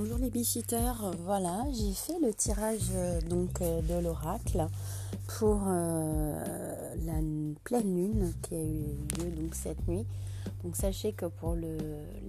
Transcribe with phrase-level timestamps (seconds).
[0.00, 1.12] bonjour les biciteurs.
[1.26, 4.66] Voilà, j'ai fait le tirage euh, donc euh, de l'oracle
[5.26, 7.20] pour euh, la
[7.64, 10.06] pleine lune qui a eu lieu donc cette nuit.
[10.64, 11.76] Donc sachez que pour le,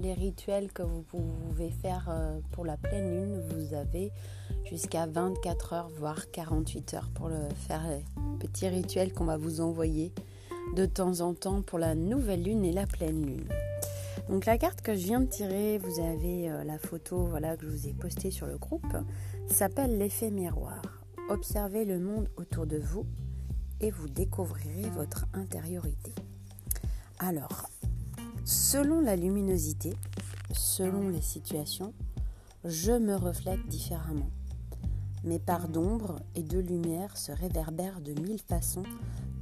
[0.02, 2.10] les rituels que vous pouvez faire
[2.52, 4.12] pour la pleine lune, vous avez
[4.66, 8.04] jusqu'à 24 heures voire 48 heures pour le faire les
[8.40, 10.12] petits rituels qu'on va vous envoyer
[10.76, 13.48] de temps en temps pour la nouvelle lune et la pleine lune.
[14.30, 17.66] Donc la carte que je viens de tirer, vous avez euh, la photo voilà, que
[17.66, 18.96] je vous ai postée sur le groupe,
[19.48, 20.82] s'appelle l'effet miroir.
[21.30, 23.06] Observez le monde autour de vous
[23.80, 26.14] et vous découvrirez votre intériorité.
[27.20, 27.70] Alors,
[28.46, 29.94] selon la luminosité,
[30.54, 31.94] selon les situations,
[32.64, 34.30] je me reflète différemment.
[35.24, 38.84] Mes parts d'ombre et de lumière se réverbèrent de mille façons,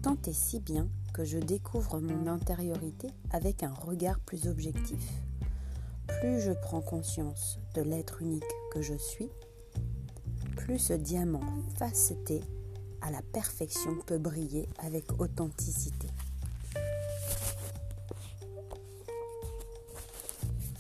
[0.01, 0.89] tant et si bien
[1.23, 4.99] je découvre mon intériorité avec un regard plus objectif.
[6.19, 9.29] Plus je prends conscience de l'être unique que je suis,
[10.57, 11.41] plus ce diamant
[11.77, 12.41] faceté
[13.01, 16.07] à la perfection peut briller avec authenticité.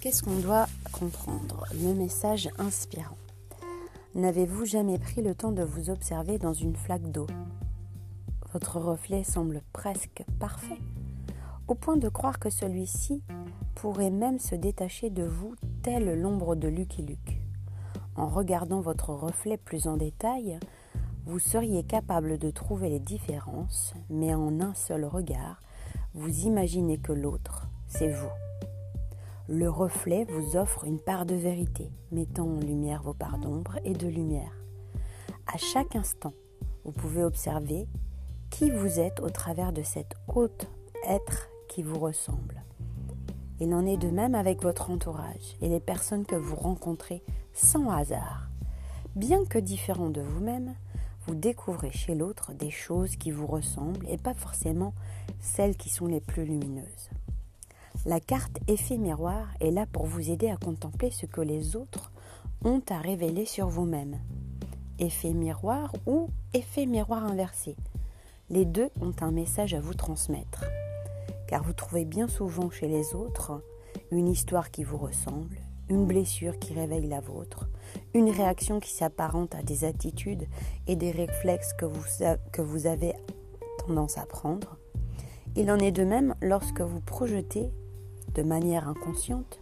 [0.01, 1.65] Qu'est-ce qu'on doit comprendre?
[1.73, 3.17] Le message inspirant.
[4.15, 7.27] N'avez-vous jamais pris le temps de vous observer dans une flaque d'eau?
[8.53, 10.79] Votre reflet semble presque parfait,
[11.67, 13.21] au point de croire que celui-ci
[13.75, 17.39] pourrait même se détacher de vous telle l'ombre de Lucky Luke.
[18.15, 20.59] En regardant votre reflet plus en détail,
[21.25, 25.59] vous seriez capable de trouver les différences, mais en un seul regard,
[26.13, 28.31] vous imaginez que l'autre, c'est vous.
[29.47, 33.93] Le reflet vous offre une part de vérité, mettant en lumière vos parts d'ombre et
[33.93, 34.53] de lumière.
[35.51, 36.33] À chaque instant,
[36.83, 37.87] vous pouvez observer
[38.49, 40.67] qui vous êtes au travers de cet autre
[41.07, 42.63] être qui vous ressemble.
[43.59, 47.89] Il en est de même avec votre entourage et les personnes que vous rencontrez sans
[47.89, 48.49] hasard.
[49.15, 50.75] Bien que différents de vous-même,
[51.27, 54.93] vous découvrez chez l'autre des choses qui vous ressemblent et pas forcément
[55.39, 57.09] celles qui sont les plus lumineuses.
[58.05, 62.11] La carte effet miroir est là pour vous aider à contempler ce que les autres
[62.63, 64.19] ont à révéler sur vous-même.
[64.99, 67.75] Effet miroir ou effet miroir inversé.
[68.51, 70.65] Les deux ont un message à vous transmettre,
[71.47, 73.61] car vous trouvez bien souvent chez les autres
[74.09, 77.69] une histoire qui vous ressemble, une blessure qui réveille la vôtre,
[78.15, 80.47] une réaction qui s'apparente à des attitudes
[80.87, 81.85] et des réflexes que
[82.61, 83.13] vous, avez
[83.85, 84.77] tendance à prendre.
[85.55, 87.69] Il en est de même lorsque vous projetez,
[88.33, 89.59] de manière inconsciente,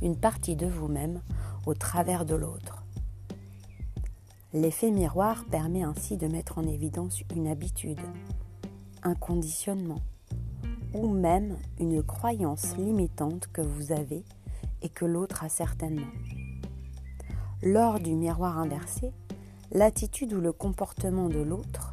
[0.00, 1.20] une partie de vous-même
[1.66, 2.73] au travers de l'autre.
[4.54, 7.98] L'effet miroir permet ainsi de mettre en évidence une habitude,
[9.02, 9.98] un conditionnement
[10.94, 14.24] ou même une croyance limitante que vous avez
[14.82, 16.06] et que l'autre a certainement.
[17.64, 19.10] Lors du miroir inversé,
[19.72, 21.92] l'attitude ou le comportement de l'autre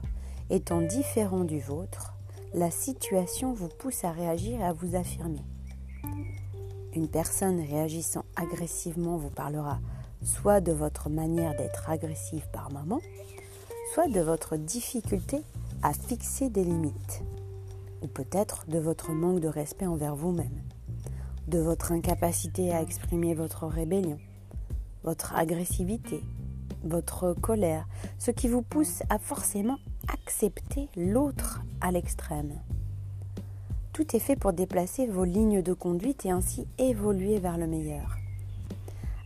[0.52, 2.14] étant différent du vôtre,
[2.54, 5.42] la situation vous pousse à réagir et à vous affirmer.
[6.94, 9.80] Une personne réagissant agressivement vous parlera
[10.24, 13.02] soit de votre manière d'être agressive par moment,
[13.94, 15.42] soit de votre difficulté
[15.84, 17.24] à fixer des limites,
[18.02, 20.62] ou peut-être de votre manque de respect envers vous-même,
[21.48, 24.20] de votre incapacité à exprimer votre rébellion,
[25.04, 26.24] votre agressivité,
[26.84, 29.78] votre colère, ce qui vous pousse à forcément
[30.08, 32.54] accepter l'autre à l'extrême.
[33.94, 38.21] Tout est fait pour déplacer vos lignes de conduite et ainsi évoluer vers le meilleur.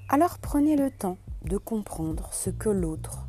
[0.07, 3.27] Alors prenez le temps de comprendre ce que l'autre,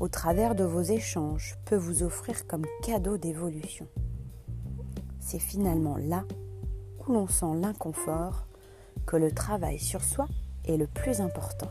[0.00, 3.86] au travers de vos échanges, peut vous offrir comme cadeau d'évolution.
[5.20, 6.24] C'est finalement là
[7.00, 8.46] où l'on sent l'inconfort
[9.06, 10.26] que le travail sur soi
[10.64, 11.68] est le plus important.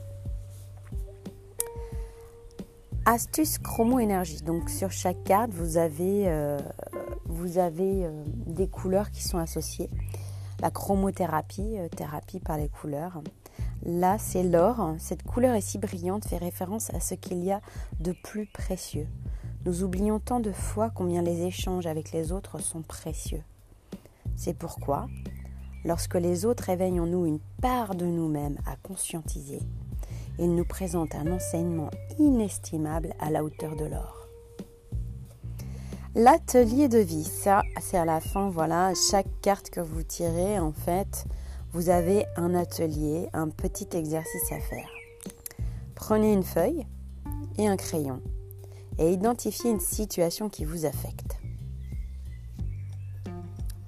[3.05, 4.43] Astuce chromo-énergie.
[4.43, 6.59] Donc sur chaque carte, vous avez, euh,
[7.29, 9.89] euh, des couleurs qui sont associées.
[10.61, 13.21] La chromothérapie, euh, thérapie par les couleurs.
[13.85, 14.95] Là, c'est l'or.
[14.97, 17.59] Cette couleur est si brillante fait référence à ce qu'il y a
[17.99, 19.07] de plus précieux.
[19.65, 23.43] Nous oublions tant de fois combien les échanges avec les autres sont précieux.
[24.37, 25.07] C'est pourquoi,
[25.83, 29.61] lorsque les autres éveillent en nous une part de nous-mêmes à conscientiser,
[30.39, 31.89] ils nous présentent un enseignement
[32.19, 34.27] inestimable à la hauteur de l'or.
[36.15, 40.71] L'atelier de vie, ça, c'est à la fin, voilà, chaque carte que vous tirez, en
[40.71, 41.25] fait,
[41.73, 44.89] vous avez un atelier, un petit exercice à faire.
[45.95, 46.85] Prenez une feuille
[47.57, 48.21] et un crayon
[48.99, 51.39] et identifiez une situation qui vous affecte.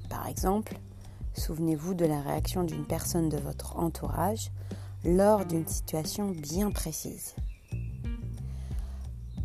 [0.10, 0.80] Par exemple,
[1.36, 4.50] souvenez-vous de la réaction d'une personne de votre entourage
[5.04, 7.36] lors d'une situation bien précise.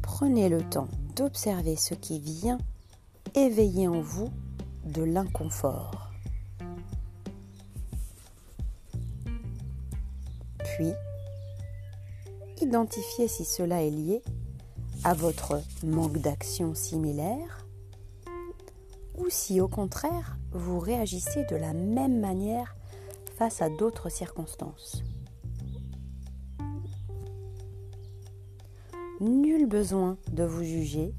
[0.01, 2.59] Prenez le temps d'observer ce qui vient
[3.35, 4.31] éveiller en vous
[4.87, 6.10] de l'inconfort.
[10.81, 10.95] Puis,
[12.63, 14.23] identifiez si cela est lié
[15.05, 17.67] à votre manque d'action similaire
[19.19, 22.75] ou si au contraire vous réagissez de la même manière
[23.37, 25.03] face à d'autres circonstances.
[29.21, 31.13] Nul besoin de vous juger,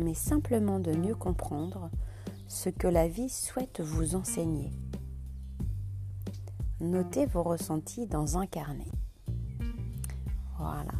[0.00, 1.88] mais simplement de mieux comprendre
[2.48, 4.72] ce que la vie souhaite vous enseigner.
[6.80, 8.90] Notez vos ressentis dans un carnet.
[10.64, 10.92] Voilà.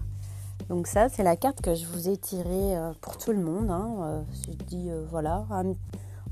[0.68, 3.70] Donc ça, c'est la carte que je vous ai tirée euh, pour tout le monde.
[3.70, 3.96] Hein.
[4.00, 5.46] Euh, je dis euh, voilà,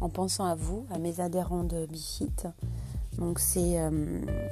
[0.01, 2.47] en pensant à vous, à mes adhérents de Bifit.
[3.19, 3.79] Donc c'est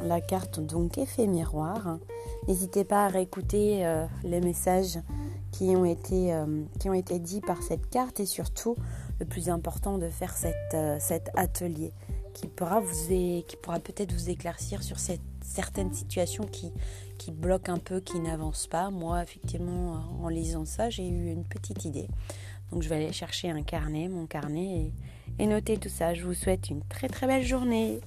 [0.02, 1.98] la carte donc effet miroir.
[2.46, 3.82] N'hésitez pas à réécouter
[4.22, 4.98] les messages
[5.50, 6.38] qui ont, été,
[6.78, 8.76] qui ont été dits par cette carte et surtout
[9.18, 11.94] le plus important de faire cet atelier
[12.34, 16.72] qui pourra, qui pourra peut-être vous éclaircir sur cette, certaines situations qui,
[17.18, 18.90] qui bloquent un peu, qui n'avancent pas.
[18.90, 22.08] Moi, effectivement, en lisant ça, j'ai eu une petite idée.
[22.70, 24.92] Donc je vais aller chercher un carnet, mon carnet,
[25.38, 26.14] et, et noter tout ça.
[26.14, 28.00] Je vous souhaite une très très belle journée.